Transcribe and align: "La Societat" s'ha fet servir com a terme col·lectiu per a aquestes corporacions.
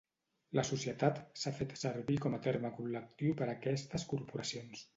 "La 0.59 0.61
Societat" 0.69 1.19
s'ha 1.41 1.53
fet 1.59 1.75
servir 1.83 2.17
com 2.25 2.39
a 2.39 2.41
terme 2.49 2.73
col·lectiu 2.81 3.39
per 3.43 3.51
a 3.51 3.53
aquestes 3.57 4.11
corporacions. 4.15 4.87